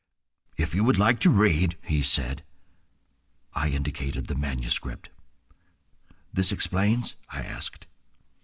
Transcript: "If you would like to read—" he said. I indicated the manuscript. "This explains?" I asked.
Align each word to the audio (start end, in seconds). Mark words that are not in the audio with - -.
"If 0.57 0.73
you 0.73 0.83
would 0.83 0.97
like 0.97 1.19
to 1.19 1.29
read—" 1.29 1.77
he 1.83 2.01
said. 2.01 2.43
I 3.53 3.69
indicated 3.69 4.25
the 4.25 4.33
manuscript. 4.33 5.11
"This 6.33 6.51
explains?" 6.51 7.13
I 7.29 7.43
asked. 7.43 7.85